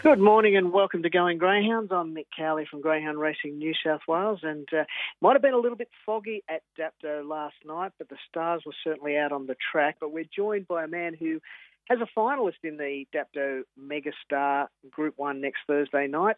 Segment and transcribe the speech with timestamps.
[0.00, 1.90] Good morning and welcome to Going Greyhounds.
[1.90, 4.84] I'm Mick Cowley from Greyhound Racing New South Wales, and uh,
[5.20, 8.74] might have been a little bit foggy at Dapto last night, but the stars were
[8.84, 9.96] certainly out on the track.
[10.00, 11.40] But we're joined by a man who
[11.88, 16.36] has a finalist in the Dapto Megastar Group One next Thursday night.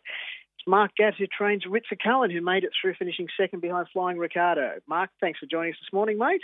[0.58, 4.16] It's Mark Gatt, who trains Ritza Cullen, who made it through finishing second behind Flying
[4.16, 4.76] Ricardo.
[4.88, 6.42] Mark, thanks for joining us this morning, mate.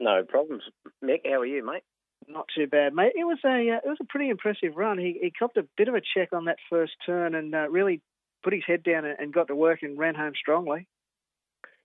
[0.00, 0.62] No problems,
[1.04, 1.20] Mick.
[1.26, 1.82] How are you, mate?
[2.28, 3.12] Not too bad, mate.
[3.14, 4.98] It was a uh, it was a pretty impressive run.
[4.98, 8.00] He he copped a bit of a check on that first turn and uh, really
[8.42, 10.86] put his head down and, got to work and ran home strongly.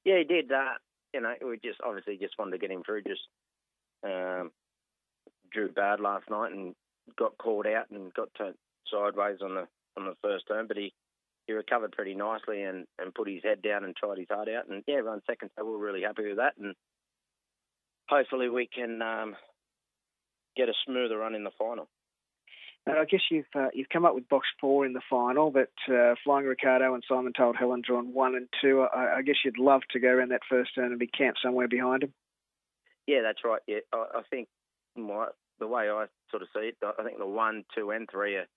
[0.06, 0.52] Yeah, he did.
[0.52, 0.74] Uh,
[1.14, 3.04] you know, we just obviously just wanted to get him through.
[3.04, 3.22] Just
[4.04, 4.52] um,
[5.52, 6.76] drew bad last night and
[7.18, 8.56] got called out and got turned
[8.92, 9.68] sideways on the
[9.98, 10.94] on the first turn, but he
[11.48, 14.70] he recovered pretty nicely and, and put his head down and tried his heart out
[14.70, 15.50] and yeah, run second.
[15.58, 16.76] So we're really happy with that and
[18.12, 19.36] hopefully we can um,
[20.56, 21.88] get a smoother run in the final.
[22.86, 25.70] And I guess you've uh, you've come up with box four in the final, but
[25.94, 28.82] uh, Flying Ricardo and Simon Told Helen drawn one and two.
[28.82, 31.68] I, I, guess you'd love to go around that first turn and be camped somewhere
[31.68, 32.14] behind him.
[33.06, 33.62] Yeah, that's right.
[33.68, 34.48] Yeah, I, I think
[34.96, 35.28] my,
[35.60, 38.48] the way I sort of see it, I think the one, two, and three are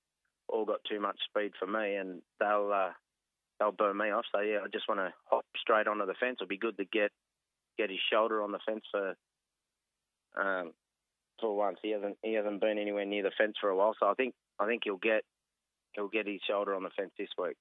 [0.48, 2.92] all got too much speed for me, and they'll uh,
[3.60, 4.24] they'll burn me off.
[4.34, 6.38] So yeah, I just want to hop straight onto the fence.
[6.41, 7.12] It'll be good to get
[7.76, 9.16] get his shoulder on the fence for
[10.41, 10.72] um,
[11.40, 11.78] for once.
[11.82, 14.34] He hasn't he hasn't been anywhere near the fence for a while, so I think
[14.58, 15.22] I think he'll get
[15.94, 17.56] he'll get his shoulder on the fence this week.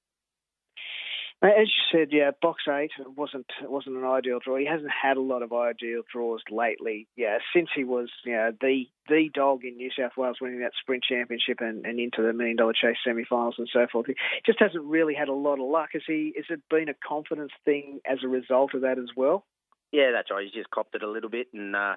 [1.42, 4.56] As you said, yeah, box eight wasn't wasn't an ideal draw.
[4.56, 7.06] He hasn't had a lot of ideal draws lately.
[7.16, 10.72] Yeah, since he was you know, the the dog in New South Wales winning that
[10.80, 14.06] sprint championship and, and into the million dollar chase semi-finals and so forth.
[14.06, 14.14] He
[14.46, 15.90] just hasn't really had a lot of luck.
[15.92, 16.32] Has he?
[16.36, 19.44] Has it been a confidence thing as a result of that as well?
[19.92, 20.44] Yeah, that's right.
[20.44, 21.96] He's just copped it a little bit, and uh,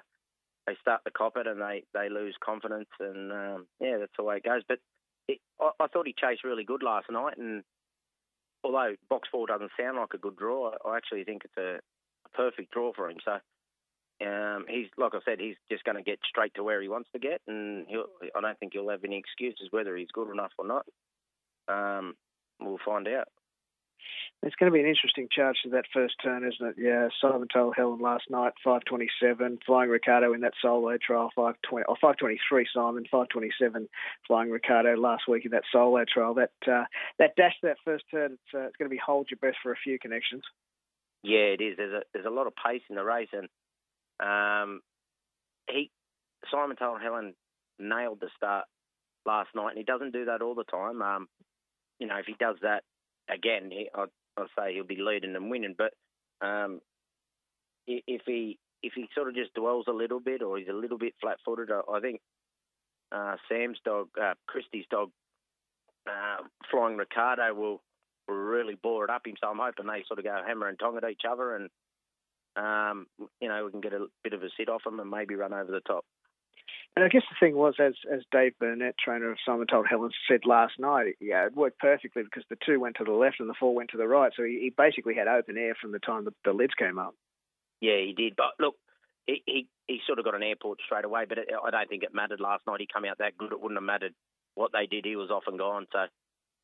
[0.68, 4.24] they start to cop it, and they they lose confidence, and um, yeah, that's the
[4.24, 4.62] way it goes.
[4.68, 4.78] But
[5.26, 7.62] it, I, I thought he chased really good last night, and
[8.62, 11.78] although box four doesn't sound like a good draw, I actually think it's a,
[12.26, 13.18] a perfect draw for him.
[13.24, 13.38] So
[14.26, 17.08] um, he's like I said, he's just going to get straight to where he wants
[17.12, 17.86] to get, and
[18.36, 20.86] I don't think he'll have any excuses whether he's good enough or not.
[21.68, 22.14] Um,
[22.60, 23.28] we'll find out.
[24.42, 26.76] It's going to be an interesting charge to that first turn, isn't it?
[26.78, 31.96] Yeah, Simon told Helen last night, 527, Flying Ricardo in that solo trial, 520, or
[31.96, 33.88] 523, Simon, 527,
[34.28, 36.34] Flying Ricardo last week in that solo trial.
[36.34, 36.84] That uh,
[37.18, 39.72] that dash, that first turn, it's, uh, it's going to be hold your breath for
[39.72, 40.44] a few connections.
[41.24, 41.76] Yeah, it is.
[41.76, 43.48] There's a there's a lot of pace in the race, and
[44.22, 44.82] um,
[45.68, 45.90] he
[46.48, 47.34] Simon told Helen
[47.80, 48.66] nailed the start
[49.26, 51.02] last night, and he doesn't do that all the time.
[51.02, 51.28] Um,
[51.98, 52.84] you know, if he does that
[53.28, 54.04] again, he, I,
[54.38, 55.74] I'll say he'll be leading and winning.
[55.76, 55.92] But
[56.46, 56.80] um,
[57.86, 60.98] if he if he sort of just dwells a little bit or he's a little
[60.98, 62.20] bit flat-footed, I, I think
[63.10, 65.10] uh, Sam's dog, uh, Christie's dog,
[66.08, 67.82] uh, Flying Ricardo will,
[68.28, 69.34] will really bore it up him.
[69.40, 71.68] So I'm hoping they sort of go hammer and tong at each other, and
[72.56, 73.06] um,
[73.40, 75.52] you know we can get a bit of a sit off them and maybe run
[75.52, 76.04] over the top.
[76.98, 80.10] And I guess the thing was, as as Dave Burnett, trainer of Simon Told Helen,
[80.28, 83.48] said last night, yeah, it worked perfectly because the two went to the left and
[83.48, 84.32] the four went to the right.
[84.36, 87.14] So he, he basically had open air from the time the, the lids came up.
[87.80, 88.34] Yeah, he did.
[88.34, 88.74] But look,
[89.28, 91.24] he, he he sort of got an airport straight away.
[91.28, 92.80] But it, I don't think it mattered last night.
[92.80, 93.52] He came out that good.
[93.52, 94.14] It wouldn't have mattered
[94.56, 95.04] what they did.
[95.04, 95.86] He was off and gone.
[95.92, 96.06] So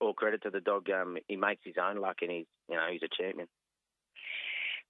[0.01, 0.91] all credit to the dog.
[0.91, 3.47] Um, he makes his own luck, and he's you know he's a champion.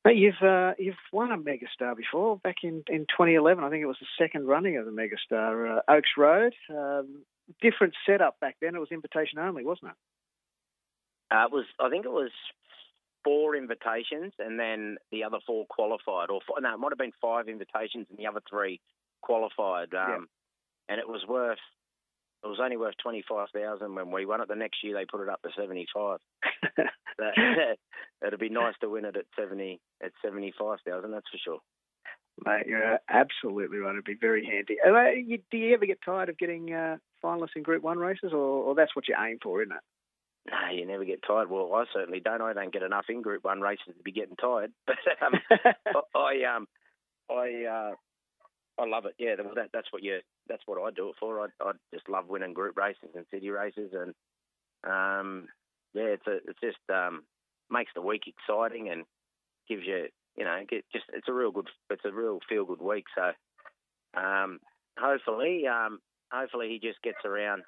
[0.06, 3.64] You've uh, you've won a Megastar before, back in, in 2011.
[3.64, 6.54] I think it was the second running of the Megastar, uh, Oaks Road.
[6.70, 7.24] Um,
[7.62, 8.74] different setup back then.
[8.74, 11.34] It was invitation only, wasn't it?
[11.34, 11.64] Uh, it was.
[11.80, 12.30] I think it was
[13.24, 16.28] four invitations, and then the other four qualified.
[16.28, 18.80] Or four, no, it might have been five invitations, and the other three
[19.22, 19.94] qualified.
[19.94, 20.18] Um, yeah.
[20.90, 21.58] And it was worth
[22.44, 24.48] it was only worth twenty five thousand when we won it.
[24.48, 26.18] The next year they put it up to seventy five.
[28.26, 31.12] it'd be nice to win it at seventy at seventy five thousand.
[31.12, 31.58] That's for sure.
[32.44, 33.92] Mate, you're absolutely right.
[33.92, 34.76] It'd be very handy.
[34.84, 38.38] Uh, do you ever get tired of getting uh, finalists in Group One races, or,
[38.38, 40.50] or that's what you aim for, isn't it?
[40.50, 41.48] No, you never get tired.
[41.48, 42.42] Well, I certainly don't.
[42.42, 44.72] I don't get enough in Group One races to be getting tired.
[44.86, 46.66] But um, I um,
[47.30, 49.14] I uh, I love it.
[49.18, 50.18] Yeah, that, that's what you.
[50.48, 51.40] That's what I do it for.
[51.40, 54.14] I, I just love winning group races and city races, and
[54.84, 55.48] um,
[55.94, 57.22] yeah, it's a, it's just um,
[57.70, 59.04] makes the week exciting and
[59.68, 62.82] gives you, you know, get just it's a real good, it's a real feel good
[62.82, 63.04] week.
[63.14, 63.32] So
[64.20, 64.60] um,
[64.98, 66.00] hopefully, um,
[66.30, 67.62] hopefully he just gets around,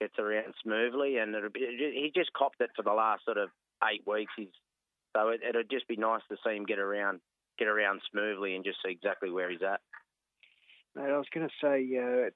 [0.00, 3.50] gets around smoothly, and it'll be, he just copped it for the last sort of
[3.92, 4.32] eight weeks.
[4.36, 4.48] He's
[5.16, 7.20] so it, it'll just be nice to see him get around,
[7.58, 9.80] get around smoothly, and just see exactly where he's at.
[10.96, 12.30] I was going to say, uh,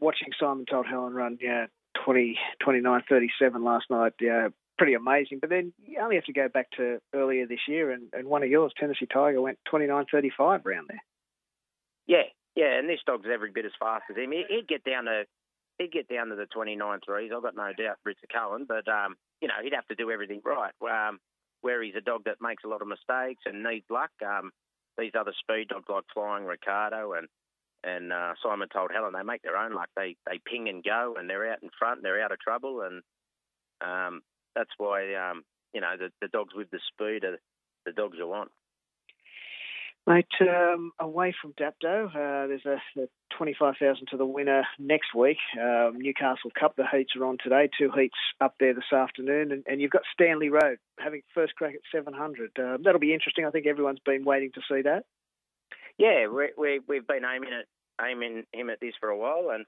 [0.00, 1.66] watching Simon Told Helen run, yeah,
[2.04, 4.12] 20, 29 37 last night.
[4.20, 5.38] Yeah, pretty amazing.
[5.40, 8.42] But then you only have to go back to earlier this year, and, and one
[8.42, 11.02] of yours, Tennessee Tiger, went 29 35 round there.
[12.06, 14.32] Yeah, yeah, and this dog's every bit as fast as him.
[14.32, 15.24] He'd get down to
[15.78, 17.30] he'd get down to the 29 threes.
[17.34, 20.40] I've got no doubt, Ritzer Cullen, but um, you know he'd have to do everything
[20.44, 20.72] right.
[20.82, 21.18] Um,
[21.62, 24.10] where he's a dog that makes a lot of mistakes and needs luck.
[24.24, 24.50] Um,
[24.98, 27.28] these other speed dogs like Flying Ricardo and
[27.84, 29.88] and uh, Simon told Helen they make their own luck.
[29.96, 31.98] They they ping and go, and they're out in front.
[31.98, 33.02] and They're out of trouble, and
[33.80, 34.22] um,
[34.54, 35.42] that's why um,
[35.72, 37.38] you know the, the dogs with the speed are
[37.86, 38.50] the dogs you want.
[40.06, 43.06] Mate, um, away from Dapto, uh, there's a, a
[43.36, 45.36] 25,000 to the winner next week.
[45.60, 47.68] Um, Newcastle Cup, the heats are on today.
[47.78, 51.74] Two heats up there this afternoon, and, and you've got Stanley Road having first crack
[51.74, 52.50] at 700.
[52.58, 53.44] Uh, that'll be interesting.
[53.44, 55.04] I think everyone's been waiting to see that.
[56.00, 57.66] Yeah, we, we, we've been aiming at
[58.02, 59.66] aiming him at this for a while, and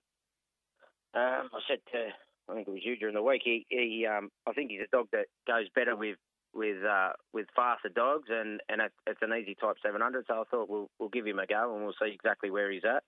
[1.12, 2.08] um, I said to
[2.49, 3.43] I think it was you during the week.
[3.44, 6.17] He, he um, I think he's a dog that goes better with
[6.55, 10.25] with uh, with faster dogs, and and it's an easy type 700.
[10.26, 12.82] So I thought we'll we'll give him a go, and we'll see exactly where he's
[12.88, 13.05] at.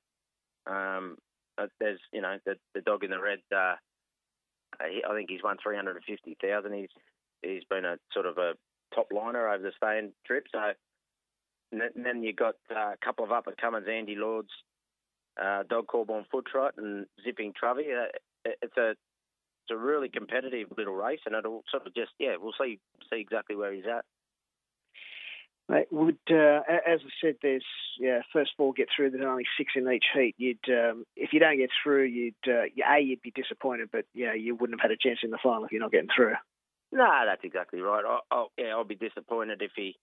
[0.70, 1.16] Um,
[1.80, 3.38] there's you know the the dog in the red.
[3.50, 3.76] Uh,
[4.78, 6.72] I think he's won 350,000.
[6.74, 6.88] He's
[7.40, 8.52] he's been a sort of a
[8.94, 10.44] top liner over the staying trip.
[10.52, 10.72] So
[11.80, 14.50] and then you've got uh, a couple of up and comers, Andy Lords,
[15.42, 17.92] uh, Dog Corborn Foot Trot, and Zipping Trovy.
[17.92, 18.08] Uh,
[18.44, 22.52] it's a it's a really competitive little race, and it'll sort of just yeah, we'll
[22.60, 22.78] see
[23.10, 24.04] see exactly where he's at.
[25.66, 27.64] Mate, would uh, as I said, there's
[27.98, 29.10] yeah, first four get through.
[29.10, 30.34] There's only six in each heat.
[30.36, 34.34] You'd um, if you don't get through, you'd uh, a you'd be disappointed, but yeah,
[34.34, 36.34] you wouldn't have had a chance in the final if you're not getting through.
[36.92, 38.04] No, that's exactly right.
[38.06, 39.96] I'll, I'll, yeah, I'll be disappointed if he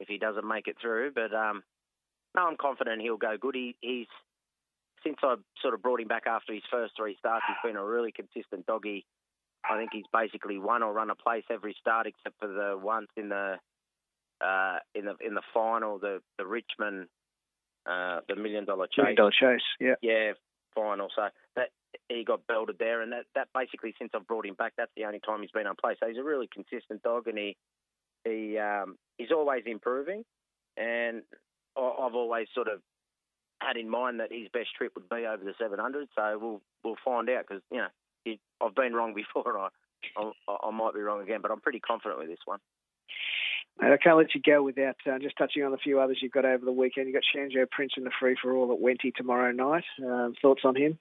[0.00, 1.62] if he doesn't make it through, but um,
[2.36, 3.54] no, I'm confident he'll go good.
[3.54, 4.06] He, he's
[5.04, 7.84] since I sort of brought him back after his first three starts, he's been a
[7.84, 9.04] really consistent doggy.
[9.68, 13.08] I think he's basically won or run a place every start except for the once
[13.16, 13.56] in the
[14.44, 17.06] uh, in the in the final, the the Richmond,
[17.86, 18.98] uh, the million dollar chase.
[18.98, 20.32] Million dollar chase, yeah, yeah,
[20.74, 21.08] final.
[21.14, 21.68] So that
[22.08, 25.04] he got belted there, and that that basically since I've brought him back, that's the
[25.04, 25.94] only time he's been on play.
[26.00, 27.56] So he's a really consistent dog, and he
[28.24, 30.24] he um, he's always improving,
[30.76, 31.22] and
[31.76, 32.80] I've always sort of
[33.60, 36.08] had in mind that his best trip would be over the 700.
[36.14, 39.58] So we'll we'll find out because you know I've been wrong before.
[40.16, 42.60] I, I, I might be wrong again, but I'm pretty confident with this one.
[43.80, 46.44] I can't let you go without uh, just touching on a few others you've got
[46.44, 47.08] over the weekend.
[47.08, 49.84] You've got Shanjo Prince in the free for all at Wenty tomorrow night.
[50.00, 50.98] Um, thoughts on him?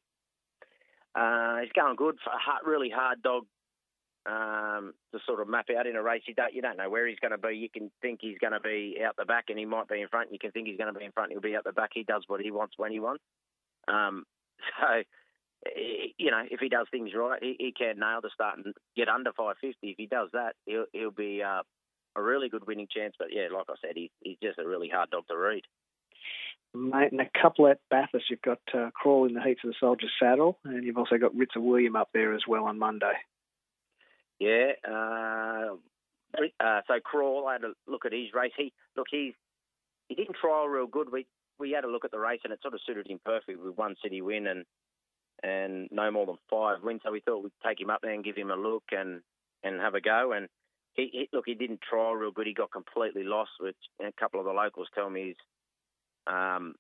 [1.13, 2.15] Uh, he's going good.
[2.25, 3.45] A hard, really hard dog
[4.25, 6.23] um, to sort of map out in a race.
[6.27, 7.55] You don't, you don't know where he's going to be.
[7.55, 10.07] You can think he's going to be out the back and he might be in
[10.07, 10.31] front.
[10.31, 11.31] You can think he's going to be in front.
[11.31, 11.91] He'll be out the back.
[11.93, 13.23] He does what he wants when he wants.
[13.87, 14.23] Um,
[14.79, 15.03] so,
[16.17, 19.09] you know, if he does things right, he, he can nail the start and get
[19.09, 19.77] under 550.
[19.81, 21.63] If he does that, he'll, he'll be uh,
[22.15, 23.15] a really good winning chance.
[23.17, 25.63] But yeah, like I said, he's, he's just a really hard dog to read.
[26.75, 29.75] Mate, and a couple at Bathurst, you've got uh, Crawl in the heats of the
[29.79, 33.13] Soldier Saddle, and you've also got Ritzer William up there as well on Monday.
[34.44, 34.72] Yeah.
[34.86, 35.75] Uh,
[36.60, 38.51] uh, so Crawl, I had a look at his race.
[38.57, 39.34] He look, he's
[40.10, 41.12] he didn't trial real good.
[41.12, 41.25] We
[41.60, 43.78] we had a look at the race and it sort of suited him perfectly with
[43.78, 44.66] one city win and
[45.44, 47.01] and no more than five wins.
[47.06, 49.22] So we thought we'd take him up there and give him a look and
[49.63, 50.34] and have a go.
[50.34, 50.50] And
[50.95, 52.47] he, he look, he didn't trial real good.
[52.47, 55.38] He got completely lost, which a couple of the locals tell me is
[56.28, 56.76] um,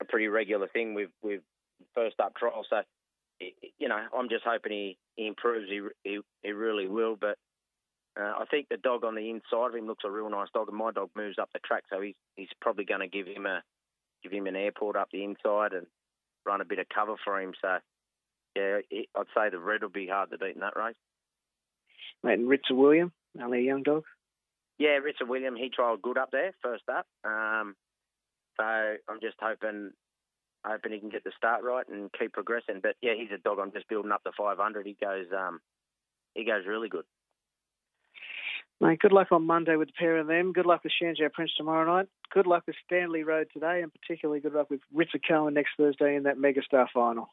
[0.00, 1.42] a pretty regular thing with with
[1.94, 2.66] first up trials.
[2.70, 2.80] So
[3.78, 5.68] you know, I'm just hoping he, he improves.
[5.68, 7.16] He, he, he really will.
[7.16, 7.38] But
[8.18, 10.68] uh, I think the dog on the inside of him looks a real nice dog,
[10.68, 13.46] and my dog moves up the track, so he's he's probably going to give him
[13.46, 13.62] a
[14.22, 15.86] give him an airport up the inside and
[16.44, 17.52] run a bit of cover for him.
[17.60, 17.78] So
[18.56, 20.96] yeah, I'd say the red will be hard to beat in that race.
[22.22, 24.04] Mate, and Ritzer William, only a young dog.
[24.78, 27.06] Yeah, Ritzer William, he trialled good up there first up.
[27.24, 27.76] Um,
[28.56, 29.92] so I'm just hoping
[30.64, 32.80] hoping he can get the start right and keep progressing.
[32.82, 33.58] But yeah, he's a dog.
[33.60, 34.86] I'm just building up the 500.
[34.86, 35.60] He goes, um,
[36.34, 37.04] he goes really good.
[38.80, 40.52] Mate, good luck on Monday with the pair of them.
[40.52, 42.08] Good luck with Shanjo Prince tomorrow night.
[42.32, 46.16] Good luck with Stanley Road today, and particularly good luck with Ritzer Cohen next Thursday
[46.16, 47.28] in that Megastar final.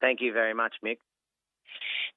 [0.00, 0.98] Thank you very much, Mick.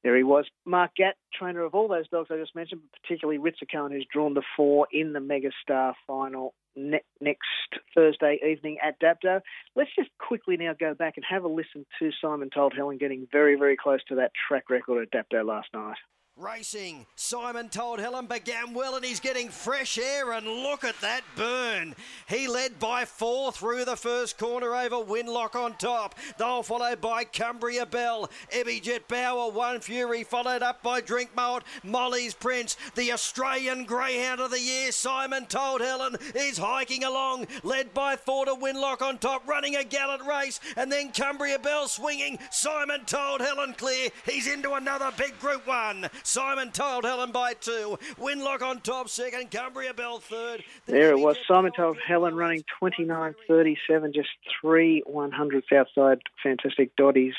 [0.04, 3.40] There he was, Mark Gatt, trainer of all those dogs I just mentioned, but particularly
[3.40, 7.48] Ritzer Cohen, who's drawn the four in the Megastar final ne- next
[7.96, 9.42] Thursday evening at Dapto.
[9.76, 13.28] Let's just quickly now go back and have a listen to Simon Told Helen getting
[13.32, 15.98] very, very close to that track record at Dapto last night.
[16.40, 17.06] Racing.
[17.18, 21.94] Simon told Helen began well and he's getting fresh air and look at that burn.
[22.30, 26.16] He led by four through the first corner over Winlock on top.
[26.38, 28.30] They'll followed by Cumbria Bell.
[28.54, 31.64] Ebby Jet Bauer, One Fury followed up by Drink Malt.
[31.84, 34.94] Molly's Prince, the Australian Greyhound of the Year.
[34.94, 39.84] Simon told Helen is hiking along, led by four to Winlock on top, running a
[39.84, 40.62] gallant race.
[40.78, 42.40] And then Cumbria Bell swinging.
[42.50, 44.08] Simon told Helen clear.
[44.26, 46.10] He's into another big group one.
[46.30, 47.98] Simon told Helen by two.
[48.20, 49.50] Winlock on top second.
[49.50, 50.64] Cumbria Bell third.
[50.86, 51.38] There it was.
[51.48, 54.30] Simon told Helen running 29.37, just
[54.62, 57.34] three one hundredths outside fantastic Dottie's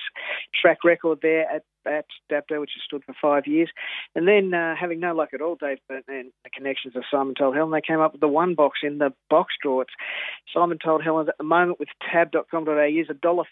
[0.60, 3.70] track record there at at Dapto, which has stood for five years.
[4.14, 7.34] And then, uh, having no luck at all, Dave Burton and the connections of Simon
[7.34, 9.80] Told Helen, they came up with the one box in the box draw.
[9.80, 9.92] It's
[10.52, 13.44] Simon Told Helen at the moment with tab.com.au is a $1.50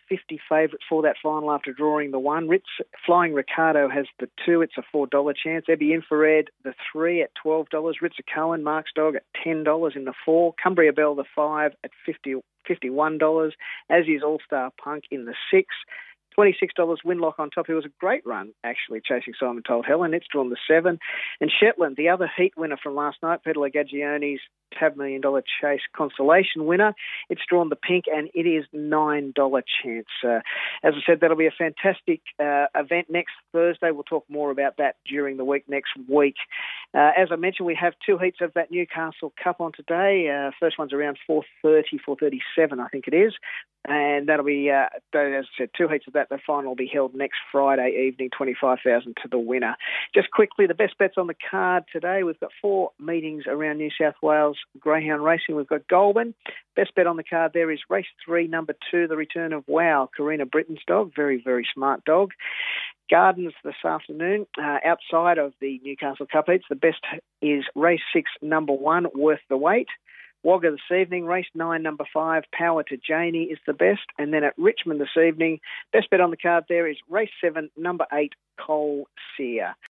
[0.49, 2.49] favourite for that final after drawing the one.
[2.49, 2.67] Ritz
[3.05, 5.67] Flying Ricardo has the two, it's a $4 chance.
[5.69, 7.67] Ebby Infrared, the three at $12.
[7.73, 10.55] Ritzer Cohen, Mark's Dog at $10 in the four.
[10.63, 12.37] Cumbria Bell, the five at 50
[12.69, 13.53] $51,
[13.91, 15.69] as is All Star Punk in the six.
[16.39, 16.55] $26
[17.05, 17.69] Winlock on top.
[17.69, 20.15] It was a great run, actually, chasing Simon Told Helen.
[20.15, 20.99] It's drawn the seven.
[21.41, 24.41] And Shetland, the other heat winner from last night, Peter Gaggione's
[24.79, 26.95] Tab Million Dollar Chase consolation winner.
[27.29, 30.07] It's drawn the pink and it is $9 chance.
[30.25, 30.41] Uh,
[30.85, 33.91] as I said, that'll be a fantastic uh, event next Thursday.
[33.91, 36.37] We'll talk more about that during the week next week.
[36.95, 40.29] Uh, as I mentioned, we have two heats of that Newcastle Cup on today.
[40.29, 43.33] Uh, first one's around 4.30, 4.37, I think it is.
[43.85, 46.29] And that'll be, uh, as I said, two heats of that.
[46.29, 49.77] The final will be held next Friday evening, 25000 to the winner.
[50.15, 52.23] Just quickly, the best bets on the card today.
[52.23, 55.57] We've got four meetings around New South Wales Greyhound Racing.
[55.57, 56.35] We've got Goulburn.
[56.77, 60.11] Best bet on the card there is race three, number two, the return of Wow,
[60.15, 61.13] Karina Britton's dog.
[61.15, 62.33] Very, very smart dog.
[63.11, 66.65] Gardens this afternoon uh, outside of the Newcastle Cup heats.
[66.69, 66.99] The best
[67.41, 69.89] is race six, number one, worth the wait.
[70.43, 74.03] Wagga this evening, race nine, number five, Power to Janie is the best.
[74.19, 75.61] And then at Richmond this evening,
[75.93, 79.75] best bet on the card there is race seven, number eight, Cole Sear.